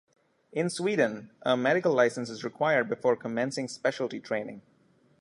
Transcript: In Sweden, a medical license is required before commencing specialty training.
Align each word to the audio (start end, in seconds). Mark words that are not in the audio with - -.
In 0.51 0.71
Sweden, 0.71 1.29
a 1.43 1.55
medical 1.55 1.93
license 1.93 2.27
is 2.31 2.43
required 2.43 2.89
before 2.89 3.15
commencing 3.15 3.67
specialty 3.67 4.19
training. 4.19 4.63